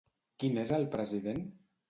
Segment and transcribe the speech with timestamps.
[0.43, 1.47] Qui n'és el president?